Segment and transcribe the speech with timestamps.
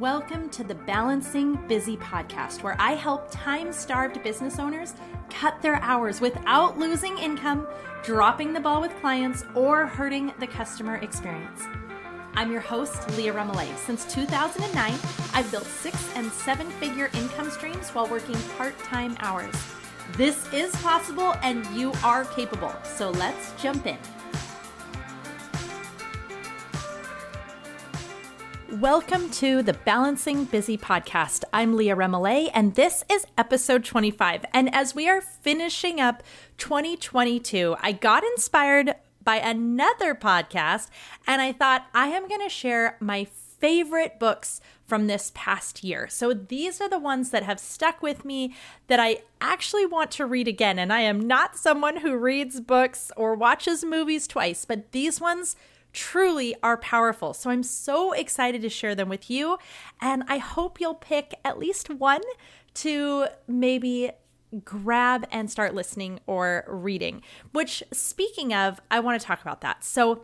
[0.00, 4.92] Welcome to the Balancing Busy podcast, where I help time starved business owners
[5.30, 7.66] cut their hours without losing income,
[8.02, 11.62] dropping the ball with clients, or hurting the customer experience.
[12.34, 13.74] I'm your host, Leah Remillet.
[13.78, 14.92] Since 2009,
[15.32, 19.54] I've built six and seven figure income streams while working part time hours.
[20.18, 22.74] This is possible and you are capable.
[22.84, 23.96] So let's jump in.
[28.80, 31.44] Welcome to the Balancing Busy podcast.
[31.50, 34.44] I'm Leah Remillet, and this is episode 25.
[34.52, 36.22] And as we are finishing up
[36.58, 38.94] 2022, I got inspired
[39.24, 40.88] by another podcast,
[41.26, 46.06] and I thought I am going to share my favorite books from this past year.
[46.08, 48.54] So these are the ones that have stuck with me
[48.88, 50.78] that I actually want to read again.
[50.78, 55.56] And I am not someone who reads books or watches movies twice, but these ones
[55.96, 57.34] truly are powerful.
[57.34, 59.58] So I'm so excited to share them with you.
[60.00, 62.20] And I hope you'll pick at least one
[62.74, 64.12] to maybe
[64.64, 67.22] grab and start listening or reading.
[67.50, 69.82] Which, speaking of, I want to talk about that.
[69.82, 70.22] So,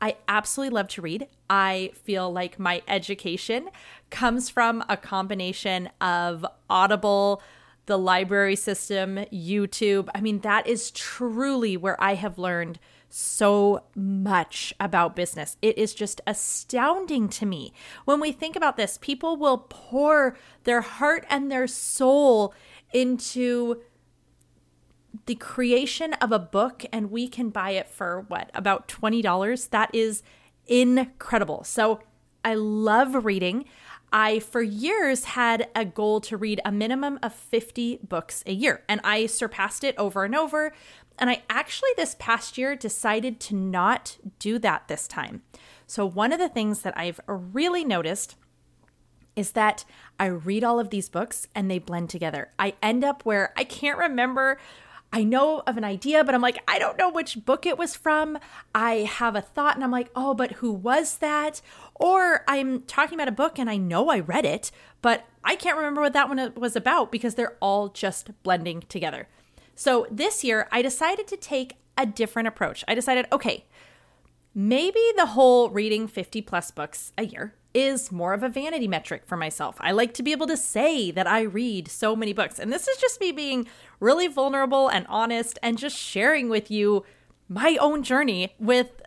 [0.00, 1.28] I absolutely love to read.
[1.48, 3.70] I feel like my education
[4.10, 7.40] comes from a combination of Audible,
[7.86, 10.08] the library system, YouTube.
[10.14, 12.78] I mean, that is truly where I have learned
[13.16, 15.56] so much about business.
[15.62, 17.72] It is just astounding to me.
[18.04, 22.52] When we think about this, people will pour their heart and their soul
[22.92, 23.82] into
[25.26, 29.94] the creation of a book and we can buy it for what about $20 that
[29.94, 30.22] is
[30.66, 32.00] incredible so
[32.44, 33.64] i love reading
[34.12, 38.82] i for years had a goal to read a minimum of 50 books a year
[38.88, 40.72] and i surpassed it over and over
[41.18, 45.42] and i actually this past year decided to not do that this time
[45.86, 48.36] so one of the things that i've really noticed
[49.36, 49.84] is that
[50.16, 52.52] I read all of these books and they blend together.
[52.56, 54.58] I end up where I can't remember
[55.14, 57.94] I know of an idea, but I'm like, I don't know which book it was
[57.94, 58.36] from.
[58.74, 61.62] I have a thought and I'm like, oh, but who was that?
[61.94, 64.72] Or I'm talking about a book and I know I read it,
[65.02, 69.28] but I can't remember what that one was about because they're all just blending together.
[69.74, 72.84] So this year, I decided to take a different approach.
[72.86, 73.66] I decided, okay,
[74.54, 79.22] maybe the whole reading 50 plus books a year is more of a vanity metric
[79.26, 79.76] for myself.
[79.80, 82.60] I like to be able to say that I read so many books.
[82.60, 83.66] And this is just me being
[83.98, 87.04] really vulnerable and honest and just sharing with you
[87.48, 89.02] my own journey with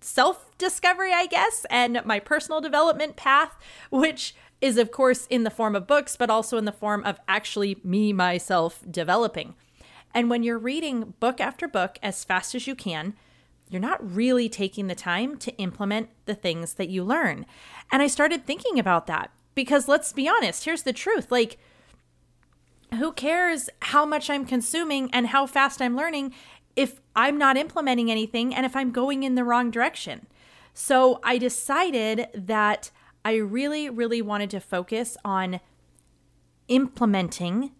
[0.00, 3.56] self discovery, I guess, and my personal development path,
[3.90, 7.18] which is, of course, in the form of books, but also in the form of
[7.26, 9.54] actually me myself developing.
[10.14, 13.14] And when you're reading book after book as fast as you can,
[13.68, 17.46] you're not really taking the time to implement the things that you learn.
[17.92, 21.30] And I started thinking about that because let's be honest, here's the truth.
[21.30, 21.58] Like,
[22.98, 26.34] who cares how much I'm consuming and how fast I'm learning
[26.74, 30.26] if I'm not implementing anything and if I'm going in the wrong direction?
[30.74, 32.90] So I decided that
[33.24, 35.60] I really, really wanted to focus on
[36.66, 37.72] implementing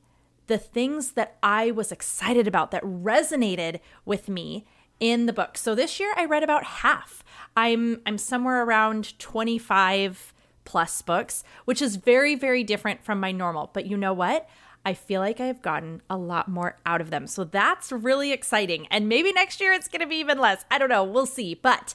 [0.50, 4.66] the things that I was excited about, that resonated with me
[4.98, 5.56] in the book.
[5.56, 7.22] So this year I read about half.
[7.56, 10.34] I'm I'm somewhere around 25
[10.64, 13.70] plus books, which is very very different from my normal.
[13.72, 14.48] But you know what?
[14.84, 17.28] I feel like I've gotten a lot more out of them.
[17.28, 18.88] So that's really exciting.
[18.90, 20.64] And maybe next year it's going to be even less.
[20.70, 21.04] I don't know.
[21.04, 21.54] We'll see.
[21.54, 21.94] But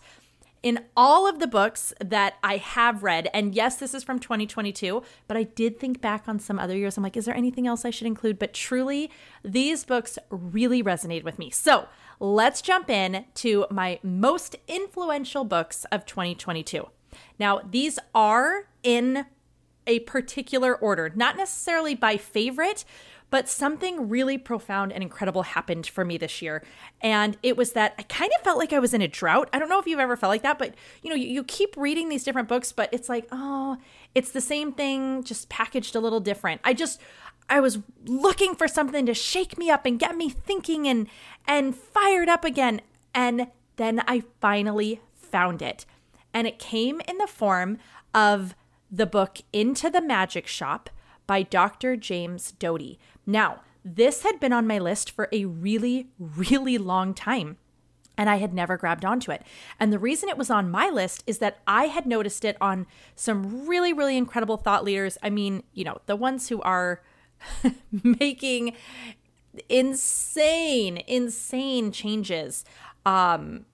[0.66, 5.04] in all of the books that I have read, and yes, this is from 2022,
[5.28, 6.98] but I did think back on some other years.
[6.98, 8.40] I'm like, is there anything else I should include?
[8.40, 9.12] But truly,
[9.44, 11.52] these books really resonated with me.
[11.52, 11.88] So
[12.20, 16.90] let's jump in to my most influential books of 2022.
[17.38, 19.28] Now, these are in
[19.88, 22.86] a particular order, not necessarily by favorite,
[23.30, 26.64] but something really profound and incredible happened for me this year.
[27.02, 29.50] And it was that I kind of felt like I was in a drought.
[29.52, 31.76] I don't know if you've ever felt like that, but you know, you, you keep
[31.76, 33.78] reading these different books, but it's like, oh,
[34.14, 36.62] it's the same thing, just packaged a little different.
[36.64, 37.02] I just,
[37.50, 41.08] I was looking for something to shake me up and get me thinking and
[41.48, 42.82] and fired up again.
[43.14, 45.86] And then I finally found it.
[46.34, 47.78] And it came in the form
[48.14, 48.56] of
[48.96, 50.90] the book Into the Magic Shop
[51.28, 51.98] by Dr.
[51.98, 52.98] James Doty.
[53.26, 57.58] Now, this had been on my list for a really, really long time
[58.18, 59.44] and I had never grabbed onto it.
[59.78, 62.88] And the reason it was on my list is that I had noticed it on
[63.14, 65.18] some really, really incredible thought leaders.
[65.22, 67.02] I mean, you know, the ones who are
[67.92, 68.74] making
[69.68, 72.64] insane, insane changes
[73.06, 73.66] um,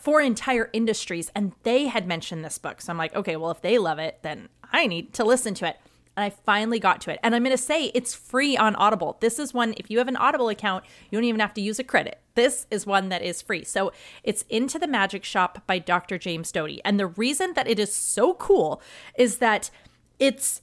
[0.00, 2.80] for entire industries and they had mentioned this book.
[2.80, 5.68] So I'm like, okay, well, if they love it, then I need to listen to
[5.68, 5.76] it.
[6.16, 7.18] And I finally got to it.
[7.22, 9.16] And I'm going to say it's free on Audible.
[9.20, 11.78] This is one, if you have an Audible account, you don't even have to use
[11.78, 12.20] a credit.
[12.34, 13.64] This is one that is free.
[13.64, 13.92] So
[14.22, 16.18] it's Into the Magic Shop by Dr.
[16.18, 16.82] James Doty.
[16.84, 18.82] And the reason that it is so cool
[19.16, 19.70] is that
[20.18, 20.60] it's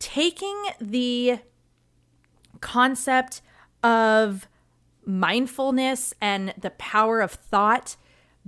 [0.00, 1.38] taking the
[2.60, 3.40] concept
[3.84, 4.48] of
[5.06, 7.96] mindfulness and the power of thought,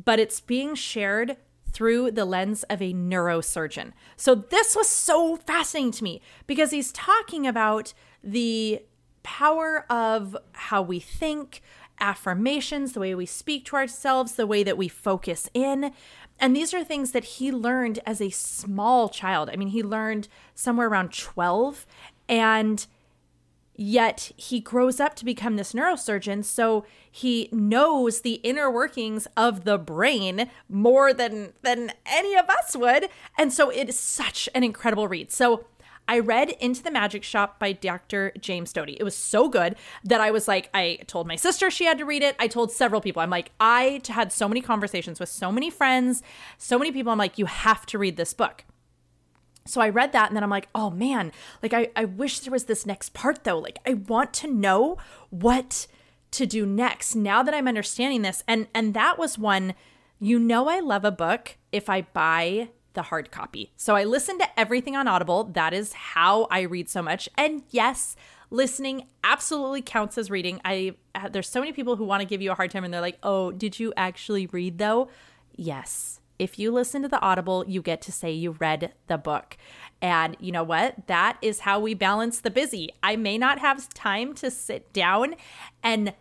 [0.04, 1.36] but it's being shared
[1.72, 3.92] through the lens of a neurosurgeon.
[4.16, 8.82] So this was so fascinating to me because he's talking about the
[9.22, 11.62] power of how we think,
[12.00, 15.92] affirmations, the way we speak to ourselves, the way that we focus in.
[16.38, 19.50] And these are things that he learned as a small child.
[19.50, 21.86] I mean, he learned somewhere around 12
[22.28, 22.86] and
[23.82, 29.64] Yet he grows up to become this neurosurgeon, so he knows the inner workings of
[29.64, 33.08] the brain more than than any of us would.
[33.38, 35.32] And so it is such an incredible read.
[35.32, 35.64] So
[36.06, 38.32] I read Into the Magic Shop by Dr.
[38.38, 38.98] James Doty.
[39.00, 42.04] It was so good that I was like, I told my sister she had to
[42.04, 42.36] read it.
[42.38, 43.22] I told several people.
[43.22, 46.22] I'm like, I had so many conversations with so many friends,
[46.58, 47.12] so many people.
[47.12, 48.66] I'm like, you have to read this book.
[49.70, 51.32] So I read that and then I'm like, oh man,
[51.62, 53.58] like I, I wish there was this next part though.
[53.58, 54.98] Like I want to know
[55.30, 55.86] what
[56.32, 58.42] to do next now that I'm understanding this.
[58.46, 59.74] And and that was one,
[60.18, 63.72] you know I love a book if I buy the hard copy.
[63.76, 65.44] So I listen to everything on Audible.
[65.44, 67.28] That is how I read so much.
[67.36, 68.16] And yes,
[68.50, 70.60] listening absolutely counts as reading.
[70.64, 72.92] I uh, there's so many people who want to give you a hard time and
[72.92, 75.08] they're like, "Oh, did you actually read though?"
[75.56, 79.58] Yes if you listen to the Audible, you get to say you read the book.
[80.00, 81.06] And you know what?
[81.06, 82.88] That is how we balance the busy.
[83.02, 85.34] I may not have time to sit down
[85.82, 86.14] and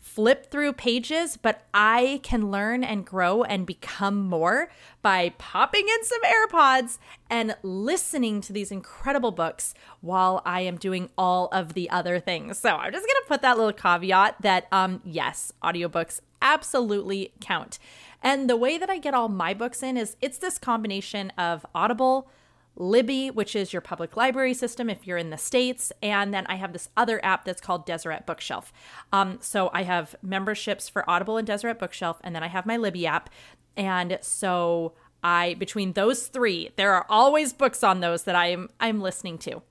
[0.00, 4.68] flip through pages, but I can learn and grow and become more
[5.00, 6.98] by popping in some AirPods
[7.30, 12.58] and listening to these incredible books while I am doing all of the other things.
[12.58, 17.78] So I'm just going to put that little caveat that, um, yes, audiobooks absolutely count.
[18.22, 21.64] And the way that I get all my books in is it's this combination of
[21.74, 22.28] Audible,
[22.76, 25.92] Libby, which is your public library system if you're in the States.
[26.02, 28.72] And then I have this other app that's called Deseret Bookshelf.
[29.12, 32.76] Um, so I have memberships for Audible and Deseret Bookshelf, and then I have my
[32.76, 33.30] Libby app.
[33.76, 39.00] And so I between those three, there are always books on those that I'm I'm
[39.00, 39.62] listening to.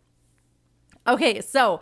[1.07, 1.81] Okay, so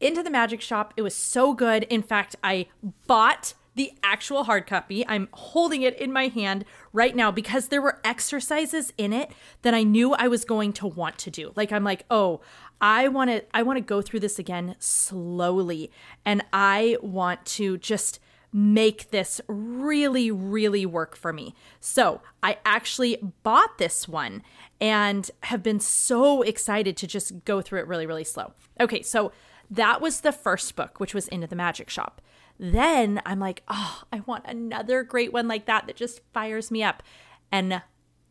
[0.00, 1.84] into the magic shop, it was so good.
[1.84, 2.66] In fact, I
[3.06, 5.06] bought the actual hard copy.
[5.06, 9.30] I'm holding it in my hand right now because there were exercises in it
[9.62, 11.52] that I knew I was going to want to do.
[11.56, 12.40] Like I'm like, "Oh,
[12.80, 15.90] I want to I want to go through this again slowly
[16.24, 18.20] and I want to just
[18.52, 24.42] make this really really work for me." So, I actually bought this one
[24.80, 28.52] and have been so excited to just go through it really really slow.
[28.80, 29.32] Okay, so
[29.70, 32.20] that was the first book, which was Into the Magic Shop
[32.58, 36.82] then I'm like, oh, I want another great one like that that just fires me
[36.82, 37.02] up.
[37.50, 37.82] And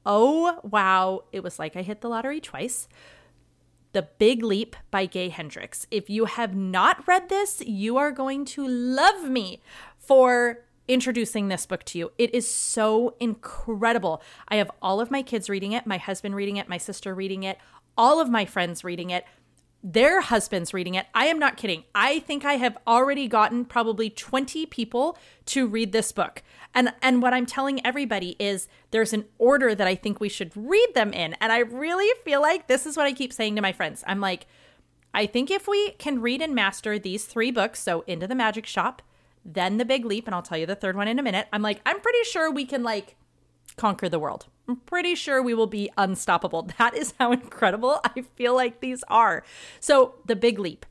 [0.06, 2.88] oh, wow, it was like I hit the lottery twice.
[3.92, 5.86] The Big Leap by Gay Hendricks.
[5.92, 9.62] If you have not read this, you are going to love me
[9.98, 12.12] for introducing this book to you.
[12.18, 14.22] It is so incredible.
[14.48, 17.44] I have all of my kids reading it, my husband reading it, my sister reading
[17.44, 17.58] it,
[17.98, 19.25] all of my friends reading it
[19.84, 21.08] their husbands reading it.
[21.13, 21.84] I am not kidding.
[21.94, 26.42] I think I have already gotten probably 20 people to read this book.
[26.74, 30.56] And and what I'm telling everybody is there's an order that I think we should
[30.56, 31.34] read them in.
[31.42, 34.04] And I really feel like this is what I keep saying to my friends.
[34.08, 34.48] I'm like
[35.13, 38.66] I think if we can read and master these 3 books, so Into the Magic
[38.66, 39.04] Shop,
[39.46, 41.48] then The Big Leap, and I'll tell you the third one in a minute.
[41.52, 43.16] I'm like I'm pretty sure we can like
[43.77, 44.48] conquer the world.
[44.68, 46.70] I'm pretty sure we will be unstoppable.
[46.77, 49.44] That is how incredible I feel like these are.
[49.80, 50.86] So, The Big Leap.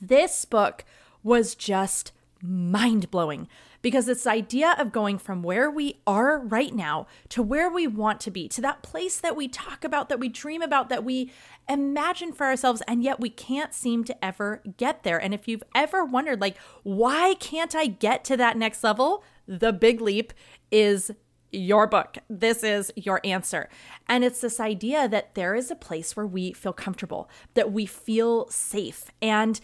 [0.00, 0.84] This book
[1.22, 2.12] was just
[2.42, 3.48] mind blowing
[3.82, 8.20] because this idea of going from where we are right now to where we want
[8.20, 11.30] to be, to that place that we talk about, that we dream about, that we
[11.68, 15.20] imagine for ourselves, and yet we can't seem to ever get there.
[15.20, 19.22] And if you've ever wondered, like, why can't I get to that next level?
[19.46, 20.32] The Big Leap
[20.72, 21.12] is
[21.56, 22.18] your book.
[22.28, 23.68] This is your answer.
[24.08, 27.86] And it's this idea that there is a place where we feel comfortable, that we
[27.86, 29.60] feel safe, and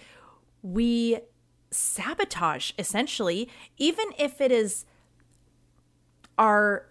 [0.63, 1.19] we
[1.71, 4.85] sabotage essentially, even if it is
[6.39, 6.87] our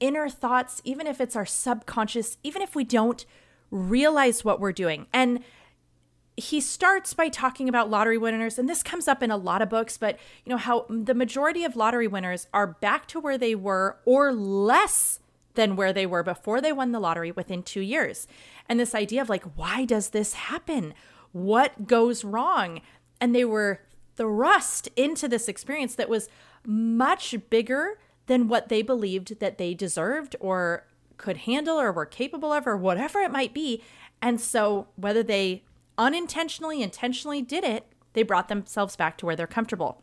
[0.00, 3.26] inner thoughts, even if it's our subconscious, even if we don't
[3.70, 5.06] realize what we're doing.
[5.12, 5.40] And
[6.40, 9.68] he starts by talking about lottery winners and this comes up in a lot of
[9.68, 13.54] books but you know how the majority of lottery winners are back to where they
[13.54, 15.20] were or less
[15.54, 18.26] than where they were before they won the lottery within 2 years.
[18.68, 20.94] And this idea of like why does this happen?
[21.32, 22.80] What goes wrong?
[23.20, 23.80] And they were
[24.16, 26.28] thrust into this experience that was
[26.64, 32.52] much bigger than what they believed that they deserved or could handle or were capable
[32.52, 33.82] of or whatever it might be.
[34.22, 35.64] And so whether they
[36.00, 40.02] unintentionally, intentionally did it, they brought themselves back to where they're comfortable.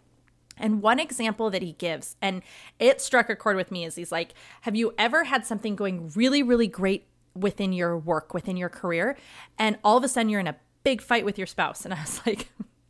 [0.56, 2.42] And one example that he gives, and
[2.80, 6.12] it struck a chord with me, is he's like, Have you ever had something going
[6.16, 9.18] really, really great within your work, within your career?
[9.60, 11.84] And all of a sudden you're in a big fight with your spouse.
[11.86, 12.48] And I was like,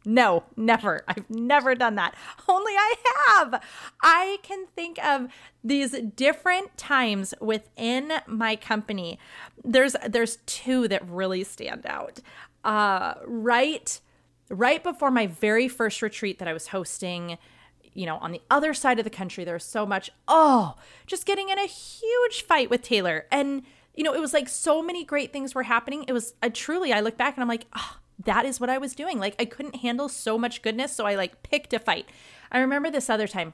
[0.08, 1.04] no, never.
[1.06, 2.16] I've never done that.
[2.48, 2.96] Only I
[3.28, 3.62] have.
[4.02, 5.28] I can think of
[5.66, 9.20] these different times within my company.
[9.66, 12.22] There's there's two that really stand out
[12.68, 14.00] uh, right
[14.50, 17.38] right before my very first retreat that I was hosting,
[17.94, 21.26] you know, on the other side of the country, there was so much, oh, just
[21.26, 23.26] getting in a huge fight with Taylor.
[23.32, 23.64] And,
[23.96, 26.06] you know, it was like so many great things were happening.
[26.08, 28.78] It was a truly, I look back and I'm like, oh, that is what I
[28.78, 29.20] was doing.
[29.20, 30.94] Like, I couldn't handle so much goodness.
[30.94, 32.08] So I like picked a fight.
[32.52, 33.54] I remember this other time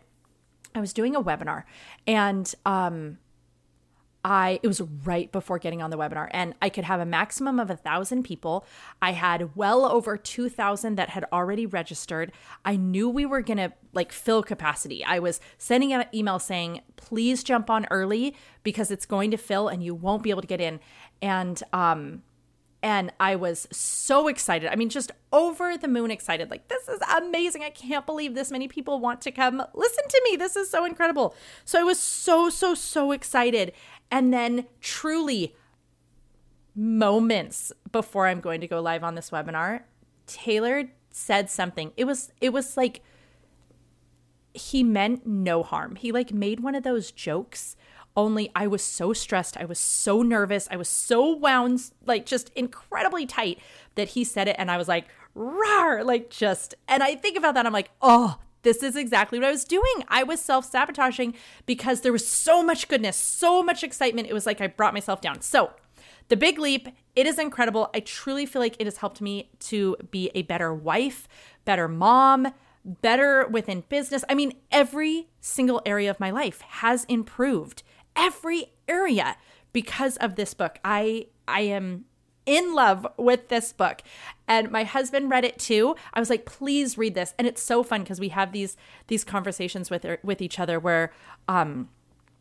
[0.75, 1.63] I was doing a webinar
[2.05, 3.17] and, um,
[4.23, 7.59] I it was right before getting on the webinar and I could have a maximum
[7.59, 8.65] of a thousand people.
[9.01, 12.31] I had well over two thousand that had already registered.
[12.63, 15.03] I knew we were gonna like fill capacity.
[15.03, 19.37] I was sending out an email saying, please jump on early because it's going to
[19.37, 20.79] fill and you won't be able to get in.
[21.21, 22.23] And um
[22.83, 24.69] and I was so excited.
[24.69, 26.51] I mean, just over the moon excited.
[26.51, 27.63] Like, this is amazing.
[27.63, 30.35] I can't believe this many people want to come listen to me.
[30.35, 31.33] This is so incredible.
[31.63, 33.71] So I was so, so, so excited.
[34.11, 35.55] And then truly
[36.75, 39.81] moments before I'm going to go live on this webinar,
[40.27, 41.91] Taylor said something.
[41.97, 43.01] It was it was like
[44.53, 45.95] he meant no harm.
[45.95, 47.75] He like made one of those jokes
[48.15, 49.57] only I was so stressed.
[49.57, 50.67] I was so nervous.
[50.69, 53.59] I was so wound, like just incredibly tight
[53.95, 54.55] that he said it.
[54.59, 57.65] And I was like, rar, like just, and I think about that.
[57.65, 60.03] I'm like, oh, this is exactly what I was doing.
[60.07, 64.27] I was self sabotaging because there was so much goodness, so much excitement.
[64.27, 65.41] It was like I brought myself down.
[65.41, 65.71] So,
[66.29, 67.89] the big leap, it is incredible.
[67.93, 71.27] I truly feel like it has helped me to be a better wife,
[71.65, 72.47] better mom,
[72.85, 74.23] better within business.
[74.29, 77.83] I mean, every single area of my life has improved.
[78.15, 79.37] Every area
[79.73, 80.79] because of this book.
[80.83, 82.05] I I am
[82.45, 84.01] in love with this book.
[84.47, 85.95] And my husband read it too.
[86.13, 87.33] I was like, please read this.
[87.37, 91.11] And it's so fun because we have these these conversations with with each other where
[91.47, 91.89] um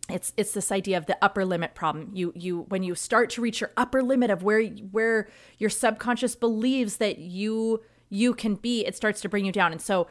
[0.09, 2.11] it's it's this idea of the upper limit problem.
[2.12, 5.28] You you when you start to reach your upper limit of where where
[5.59, 9.73] your subconscious believes that you you can be, it starts to bring you down.
[9.73, 10.06] And so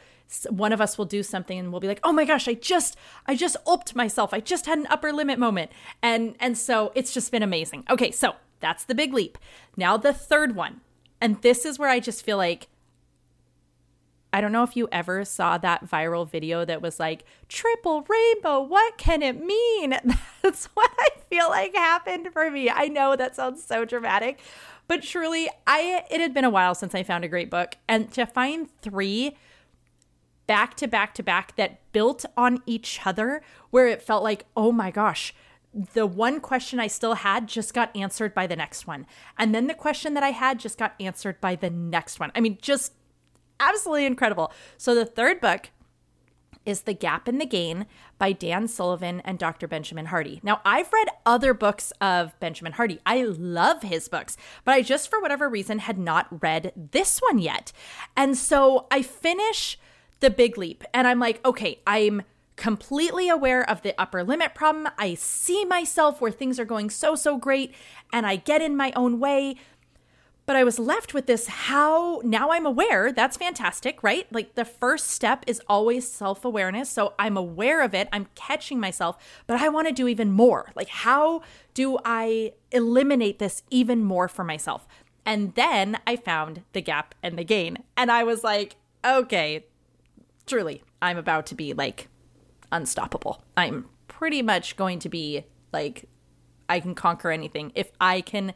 [0.48, 2.96] one of us will do something and we'll be like, "Oh my gosh, I just
[3.26, 4.34] I just upped myself.
[4.34, 5.70] I just had an upper limit moment."
[6.02, 7.84] And and so it's just been amazing.
[7.90, 9.36] Okay, so that's the big leap.
[9.76, 10.80] Now, the third one.
[11.20, 12.68] And this is where I just feel like
[14.32, 18.62] I don't know if you ever saw that viral video that was like, triple rainbow,
[18.62, 19.90] what can it mean?
[20.42, 22.70] That's what I feel like happened for me.
[22.70, 24.40] I know that sounds so dramatic,
[24.88, 27.76] but truly, I it had been a while since I found a great book.
[27.86, 29.36] And to find three
[30.46, 34.72] back to back to back that built on each other, where it felt like, oh
[34.72, 35.34] my gosh,
[35.74, 39.06] the one question I still had just got answered by the next one.
[39.38, 42.30] And then the question that I had just got answered by the next one.
[42.34, 42.92] I mean, just
[43.58, 44.52] absolutely incredible.
[44.76, 45.70] So the third book
[46.64, 47.86] is The Gap and the Gain
[48.18, 49.66] by Dan Sullivan and Dr.
[49.66, 50.40] Benjamin Hardy.
[50.42, 53.00] Now, I've read other books of Benjamin Hardy.
[53.04, 57.38] I love his books, but I just, for whatever reason, had not read this one
[57.38, 57.72] yet.
[58.16, 59.78] And so I finish
[60.20, 62.22] The Big Leap and I'm like, okay, I'm
[62.62, 64.86] completely aware of the upper limit problem.
[64.96, 67.74] I see myself where things are going so, so great,
[68.12, 69.56] and I get in my own way.
[70.46, 73.10] But I was left with this how now I'm aware.
[73.10, 74.32] That's fantastic, right?
[74.32, 76.88] Like the first step is always self awareness.
[76.88, 80.70] So I'm aware of it, I'm catching myself, but I want to do even more.
[80.76, 81.42] Like, how
[81.74, 84.86] do I eliminate this even more for myself?
[85.26, 87.78] And then I found the gap and the gain.
[87.96, 89.66] And I was like, okay,
[90.46, 92.08] truly, I'm about to be like
[92.72, 93.44] unstoppable.
[93.56, 96.08] I'm pretty much going to be like,
[96.68, 98.54] I can conquer anything if I can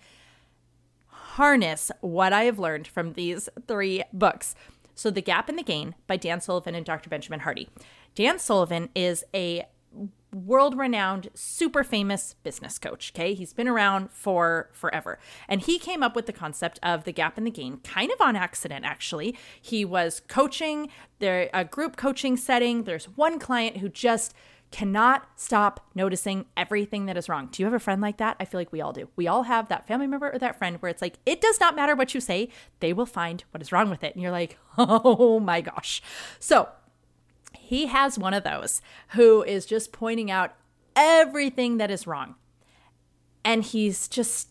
[1.07, 4.55] harness what I have learned from these three books.
[4.95, 7.11] So, The Gap and the Gain by Dan Sullivan and Dr.
[7.11, 7.69] Benjamin Hardy.
[8.15, 9.67] Dan Sullivan is a
[10.37, 13.13] world renowned, super famous business coach.
[13.15, 13.35] Okay.
[13.35, 15.19] He's been around for forever.
[15.49, 18.21] And he came up with the concept of the gap and the gain kind of
[18.21, 19.37] on accident, actually.
[19.61, 22.85] He was coaching there, a group coaching setting.
[22.85, 24.35] There's one client who just
[24.73, 27.49] cannot stop noticing everything that is wrong.
[27.51, 28.37] Do you have a friend like that?
[28.41, 29.09] I feel like we all do.
[29.17, 31.77] We all have that family member or that friend where it's like, it does not
[31.77, 32.49] matter what you say,
[32.81, 34.15] they will find what is wrong with it.
[34.15, 36.03] And you're like, oh my gosh.
[36.41, 36.69] So,
[37.67, 38.81] he has one of those
[39.11, 40.55] who is just pointing out
[40.95, 42.37] everything that is wrong.
[43.45, 44.49] And he's just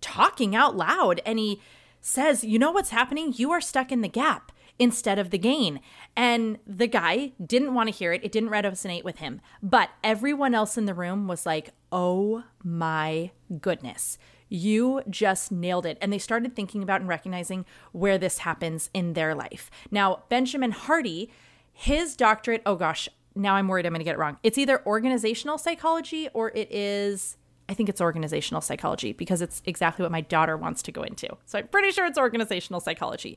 [0.00, 1.60] talking out loud and he
[2.00, 3.32] says, You know what's happening?
[3.34, 5.80] You are stuck in the gap instead of the gain.
[6.16, 8.24] And the guy didn't want to hear it.
[8.24, 9.40] It didn't resonate with him.
[9.60, 14.16] But everyone else in the room was like, Oh my goodness.
[14.48, 15.98] You just nailed it.
[16.00, 19.70] And they started thinking about and recognizing where this happens in their life.
[19.90, 21.30] Now, Benjamin Hardy
[21.74, 24.38] his doctorate, oh gosh, now I'm worried I'm going to get it wrong.
[24.42, 27.36] It's either organizational psychology or it is,
[27.68, 31.28] I think it's organizational psychology because it's exactly what my daughter wants to go into.
[31.44, 33.36] So I'm pretty sure it's organizational psychology.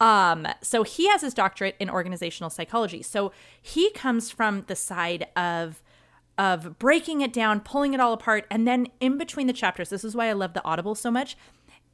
[0.00, 3.02] Um, so he has his doctorate in organizational psychology.
[3.02, 5.82] So he comes from the side of
[6.38, 10.04] of breaking it down, pulling it all apart, and then in between the chapters, this
[10.04, 11.34] is why I love the Audible so much.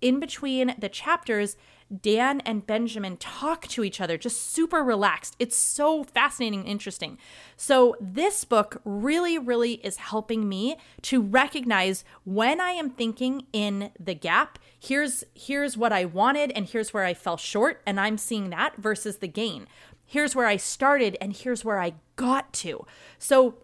[0.01, 1.57] In between the chapters,
[2.01, 5.37] Dan and Benjamin talk to each other, just super relaxed.
[5.39, 7.19] It's so fascinating and interesting.
[7.57, 13.91] So, this book really, really is helping me to recognize when I am thinking in
[13.99, 14.59] the gap.
[14.79, 18.77] Here's here's what I wanted and here's where I fell short and I'm seeing that
[18.77, 19.67] versus the gain.
[20.05, 22.87] Here's where I started and here's where I got to.
[23.19, 23.57] So,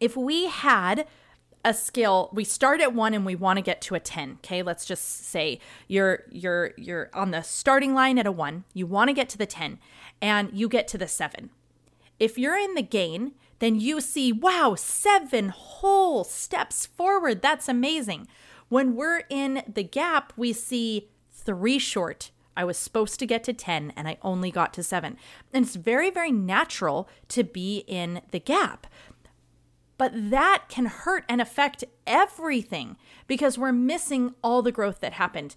[0.00, 1.06] if we had
[1.66, 4.62] a skill we start at 1 and we want to get to a 10 okay
[4.62, 5.58] let's just say
[5.88, 9.36] you're you're you're on the starting line at a 1 you want to get to
[9.36, 9.80] the 10
[10.22, 11.50] and you get to the 7
[12.20, 18.28] if you're in the gain then you see wow 7 whole steps forward that's amazing
[18.68, 23.52] when we're in the gap we see 3 short I was supposed to get to
[23.52, 25.18] 10 and I only got to 7.
[25.52, 28.86] And it's very, very natural to be in the gap.
[29.98, 35.54] But that can hurt and affect everything because we're missing all the growth that happened.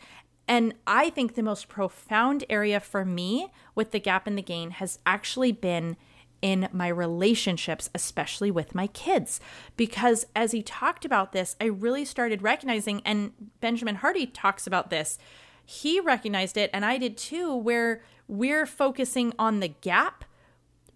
[0.48, 4.72] And I think the most profound area for me with the gap and the gain
[4.72, 5.96] has actually been
[6.42, 9.40] in my relationships, especially with my kids.
[9.76, 14.90] Because as he talked about this, I really started recognizing, and Benjamin Hardy talks about
[14.90, 15.18] this,
[15.66, 20.24] he recognized it, and I did too, where we're focusing on the gap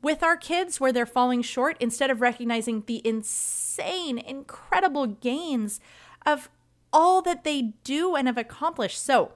[0.03, 5.79] with our kids where they're falling short instead of recognizing the insane, incredible gains
[6.25, 6.49] of
[6.91, 9.01] all that they do and have accomplished.
[9.01, 9.31] So,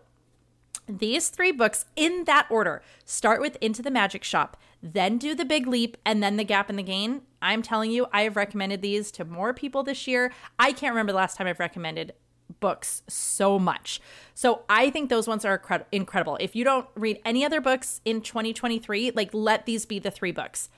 [0.88, 5.44] these three books in that order start with Into the Magic Shop, then do The
[5.44, 7.24] Big Leap, and then The Gap and the Gain.
[7.42, 10.32] I'm telling you, I have recommended these to more people this year.
[10.58, 12.14] I can't remember the last time I've recommended
[12.60, 14.02] books so much.
[14.34, 16.38] So I think those ones are incredible.
[16.40, 20.32] If you don't read any other books in 2023, like let these be the three
[20.32, 20.70] books.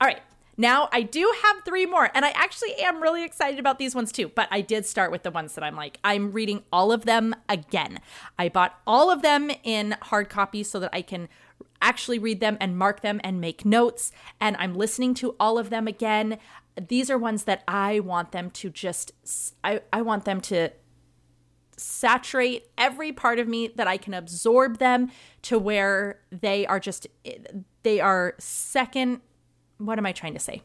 [0.00, 0.20] All right.
[0.58, 4.10] Now I do have three more, and I actually am really excited about these ones
[4.10, 4.28] too.
[4.28, 7.34] But I did start with the ones that I'm like, I'm reading all of them
[7.48, 8.00] again.
[8.38, 11.28] I bought all of them in hard copy so that I can
[11.82, 14.12] actually read them and mark them and make notes.
[14.40, 16.38] And I'm listening to all of them again.
[16.88, 19.12] These are ones that I want them to just,
[19.62, 20.70] I, I want them to
[21.76, 25.10] saturate every part of me that I can absorb them
[25.42, 27.06] to where they are just
[27.82, 29.20] they are second
[29.78, 30.62] what am I trying to say?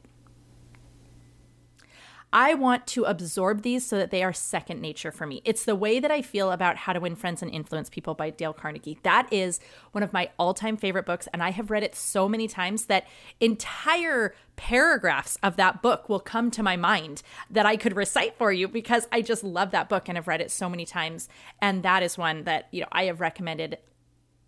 [2.33, 5.41] I want to absorb these so that they are second nature for me.
[5.43, 8.29] It's the way that I feel about How to Win Friends and Influence People by
[8.29, 8.99] Dale Carnegie.
[9.03, 9.59] That is
[9.91, 11.27] one of my all time favorite books.
[11.33, 13.05] And I have read it so many times that
[13.41, 18.51] entire paragraphs of that book will come to my mind that I could recite for
[18.53, 21.27] you because I just love that book and have read it so many times.
[21.61, 23.77] And that is one that, you know, I have recommended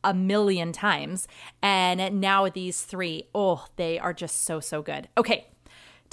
[0.04, 1.28] a million times.
[1.62, 5.08] And now these three, oh, they are just so, so good.
[5.18, 5.48] Okay,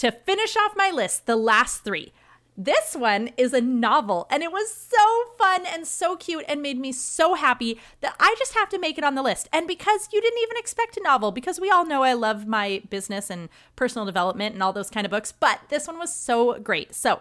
[0.01, 2.15] to finish off my list, the last three.
[2.57, 6.79] This one is a novel, and it was so fun and so cute and made
[6.79, 9.47] me so happy that I just have to make it on the list.
[9.53, 12.83] And because you didn't even expect a novel, because we all know I love my
[12.89, 16.59] business and personal development and all those kind of books, but this one was so
[16.59, 16.95] great.
[16.95, 17.21] So,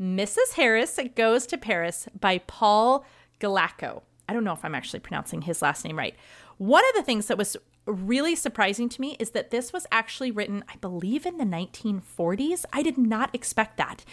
[0.00, 0.54] Mrs.
[0.54, 3.04] Harris Goes to Paris by Paul
[3.38, 4.02] Gallico.
[4.28, 6.16] I don't know if I'm actually pronouncing his last name right.
[6.56, 7.56] One of the things that was
[7.88, 12.64] really surprising to me is that this was actually written, I believe, in the 1940s.
[12.72, 14.04] I did not expect that.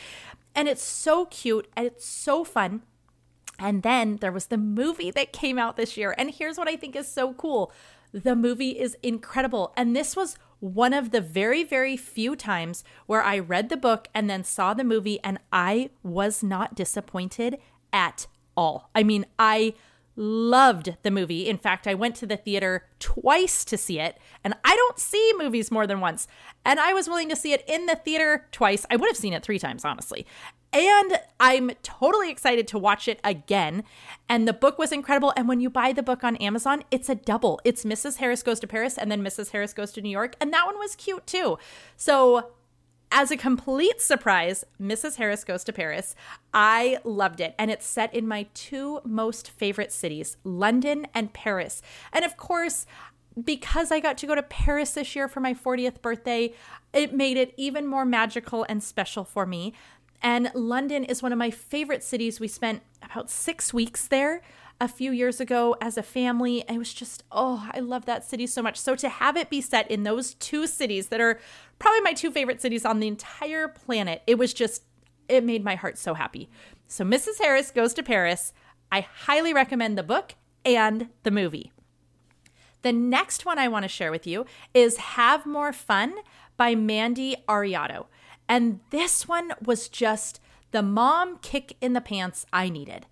[0.55, 2.81] And it's so cute and it's so fun.
[3.59, 6.15] And then there was the movie that came out this year.
[6.17, 7.71] And here's what I think is so cool
[8.11, 9.73] the movie is incredible.
[9.75, 14.07] And this was one of the very, very few times where I read the book
[14.13, 17.57] and then saw the movie and I was not disappointed
[17.91, 18.89] at all.
[18.95, 19.73] I mean, I
[20.15, 21.47] loved the movie.
[21.47, 25.33] In fact, I went to the theater twice to see it, and I don't see
[25.37, 26.27] movies more than once.
[26.63, 28.85] And I was willing to see it in the theater twice.
[28.89, 30.25] I would have seen it three times, honestly.
[30.73, 33.83] And I'm totally excited to watch it again.
[34.27, 35.31] And the book was incredible.
[35.37, 37.61] And when you buy the book on Amazon, it's a double.
[37.63, 38.17] It's Mrs.
[38.17, 39.51] Harris Goes to Paris and then Mrs.
[39.51, 40.35] Harris Goes to New York.
[40.41, 41.57] And that one was cute too.
[41.95, 42.51] So
[43.11, 45.15] as a complete surprise, Mrs.
[45.15, 46.15] Harris Goes to Paris.
[46.53, 47.55] I loved it.
[47.57, 51.81] And it's set in my two most favorite cities, London and Paris.
[52.11, 52.85] And of course,
[53.41, 56.53] because I got to go to Paris this year for my 40th birthday,
[56.93, 59.73] it made it even more magical and special for me.
[60.21, 62.39] And London is one of my favorite cities.
[62.39, 64.41] We spent about six weeks there
[64.79, 66.63] a few years ago as a family.
[66.67, 68.77] It was just, oh, I love that city so much.
[68.77, 71.39] So to have it be set in those two cities that are
[71.79, 74.83] probably my two favorite cities on the entire planet, it was just,
[75.29, 76.49] it made my heart so happy.
[76.87, 77.39] So Mrs.
[77.39, 78.53] Harris Goes to Paris.
[78.91, 81.71] I highly recommend the book and the movie.
[82.81, 86.13] The next one I want to share with you is Have More Fun
[86.55, 88.05] by Mandy Arioto.
[88.47, 90.39] And this one was just
[90.71, 93.07] the mom kick in the pants I needed.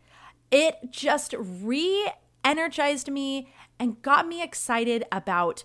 [0.54, 2.12] It just re
[2.46, 5.64] energized me and got me excited about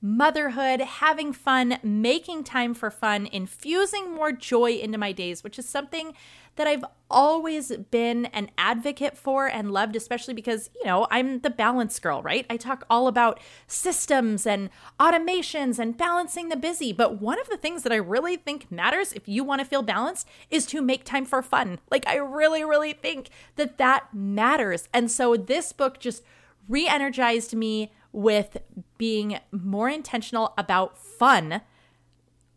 [0.00, 5.68] motherhood, having fun, making time for fun, infusing more joy into my days, which is
[5.68, 6.14] something
[6.58, 11.50] that I've always been an advocate for and loved, especially because, you know, I'm the
[11.50, 12.44] balance girl, right?
[12.50, 14.68] I talk all about systems and
[15.00, 16.92] automations and balancing the busy.
[16.92, 19.82] But one of the things that I really think matters if you want to feel
[19.82, 21.78] balanced is to make time for fun.
[21.90, 24.88] Like, I really, really think that that matters.
[24.92, 26.22] And so this book just
[26.68, 28.58] re energized me with
[28.98, 31.62] being more intentional about fun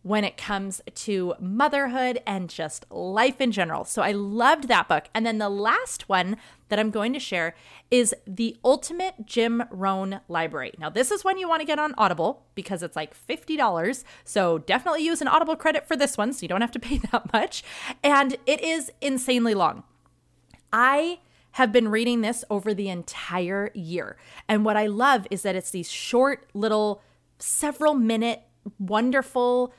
[0.03, 3.85] when it comes to motherhood and just life in general.
[3.85, 5.05] So I loved that book.
[5.13, 6.37] And then the last one
[6.69, 7.53] that I'm going to share
[7.91, 10.71] is The Ultimate Jim Rohn Library.
[10.79, 14.03] Now, this is one you want to get on Audible because it's like $50.
[14.23, 16.97] So definitely use an Audible credit for this one so you don't have to pay
[16.97, 17.63] that much.
[18.03, 19.83] And it is insanely long.
[20.73, 21.19] I
[21.55, 24.17] have been reading this over the entire year.
[24.47, 27.01] And what I love is that it's these short little
[27.39, 28.43] several minute
[28.79, 29.73] wonderful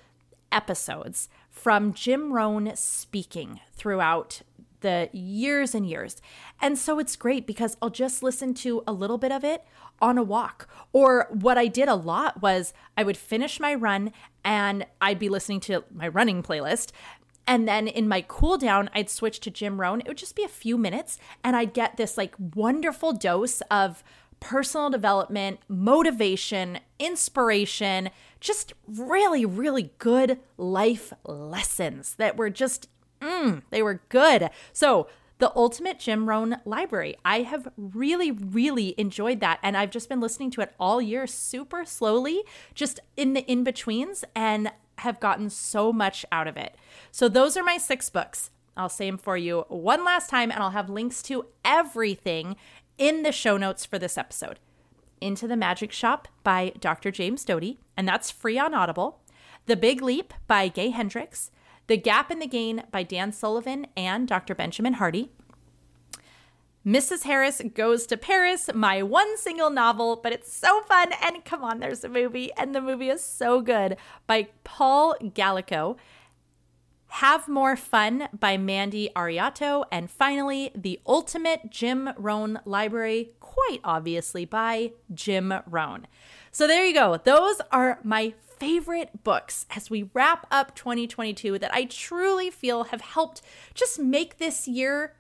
[0.53, 4.43] episodes from Jim Rohn speaking throughout
[4.81, 6.21] the years and years.
[6.61, 9.65] And so it's great because I'll just listen to a little bit of it
[10.01, 10.69] on a walk.
[10.93, 14.13] Or what I did a lot was I would finish my run
[14.45, 16.91] and I'd be listening to my running playlist.
[17.47, 20.01] And then in my cool down, I'd switch to Jim Rohn.
[20.01, 24.05] It would just be a few minutes and I'd get this like wonderful dose of
[24.43, 32.89] personal development, motivation, inspiration, just really, really good life lessons that were just,
[33.21, 34.51] mm, they were good.
[34.73, 37.17] So, the Ultimate Jim Rohn Library.
[37.25, 39.59] I have really, really enjoyed that.
[39.61, 42.43] And I've just been listening to it all year super slowly,
[42.75, 46.77] just in the in betweens, and have gotten so much out of it.
[47.11, 48.51] So, those are my six books.
[48.77, 52.57] I'll say them for you one last time, and I'll have links to everything
[53.03, 54.61] in the show notes for this episode.
[55.21, 57.11] Into the Magic Shop by Dr.
[57.11, 59.19] James Doty, and that's free on Audible.
[59.67, 61.51] The Big Leap by Gay Hendricks.
[61.89, 64.55] The Gap and the Gain by Dan Sullivan and Dr.
[64.55, 65.33] Benjamin Hardy.
[66.87, 67.25] Mrs.
[67.25, 71.11] Harris Goes to Paris, my one single novel, but it's so fun.
[71.25, 73.97] And come on, there's a movie, and the movie is so good
[74.29, 75.97] by Paul Gallico.
[77.17, 84.47] Have More Fun by Mandy Arioto, and finally, The Ultimate Jim Rohn Library, quite obviously
[84.47, 86.07] by Jim Rohn.
[86.53, 87.21] So there you go.
[87.23, 93.03] Those are my favorite books as we wrap up 2022 that I truly feel have
[93.03, 93.43] helped
[93.75, 95.15] just make this year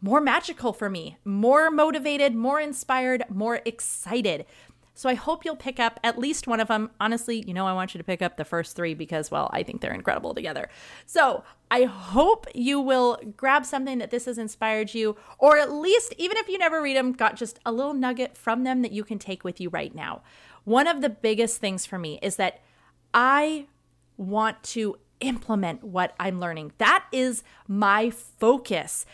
[0.00, 4.46] more magical for me, more motivated, more inspired, more excited.
[4.98, 6.90] So I hope you'll pick up at least one of them.
[6.98, 9.62] Honestly, you know, I want you to pick up the first three because, well, I
[9.62, 10.68] think they're incredible together.
[11.06, 16.14] So I hope you will grab something that this has inspired you, or at least,
[16.18, 19.04] even if you never read them, got just a little nugget from them that you
[19.04, 20.20] can take with you right now.
[20.64, 22.60] One of the biggest things for me is that
[23.14, 23.66] I
[24.16, 26.72] want to implement what I'm learning.
[26.78, 29.06] That is my focus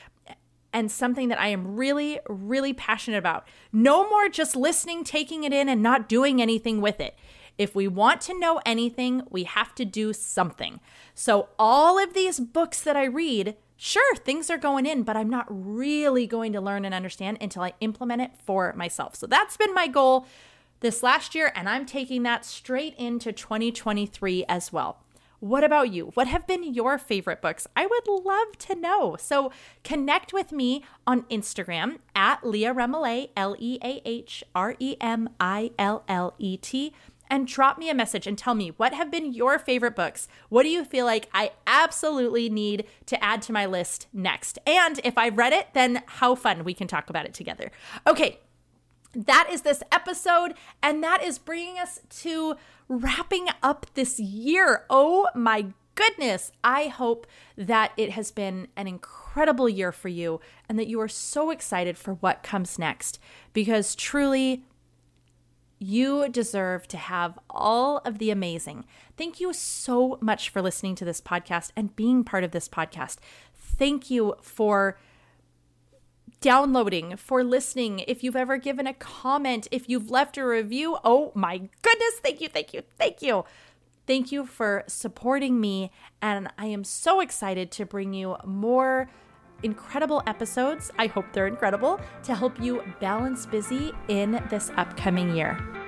[0.74, 3.46] and something that I am really, really passionate about.
[3.72, 7.16] No more just listening, taking it in, and not doing anything with it.
[7.56, 10.80] If we want to know anything, we have to do something.
[11.14, 15.30] So, all of these books that I read, sure, things are going in, but I'm
[15.30, 19.14] not really going to learn and understand until I implement it for myself.
[19.14, 20.26] So, that's been my goal
[20.80, 25.04] this last year, and I'm taking that straight into 2023 as well.
[25.44, 26.07] What about you?
[26.14, 27.66] What have been your favorite books?
[27.76, 29.16] I would love to know.
[29.20, 29.52] So
[29.83, 35.28] connect with me on Instagram at Leah Remillet, L E A H R E M
[35.38, 36.94] I L L E T,
[37.28, 40.28] and drop me a message and tell me what have been your favorite books.
[40.48, 44.59] What do you feel like I absolutely need to add to my list next?
[44.66, 47.70] And if I've read it, then how fun we can talk about it together.
[48.07, 48.40] Okay,
[49.14, 52.57] that is this episode, and that is bringing us to
[52.88, 54.85] wrapping up this year.
[54.90, 56.53] Oh my goodness.
[56.62, 61.09] I hope that it has been an incredible year for you and that you are
[61.09, 63.18] so excited for what comes next
[63.53, 64.64] because truly,
[65.79, 68.85] you deserve to have all of the amazing.
[69.16, 73.18] Thank you so much for listening to this podcast and being part of this podcast.
[73.55, 74.98] Thank you for
[76.44, 78.00] downloading, for listening.
[78.00, 82.42] If you've ever given a comment, if you've left a review, oh my goodness, thank
[82.42, 83.46] you, thank you, thank you.
[84.07, 85.90] Thank you for supporting me.
[86.20, 89.09] And I am so excited to bring you more
[89.62, 90.90] incredible episodes.
[90.98, 95.84] I hope they're incredible to help you balance busy in this upcoming year.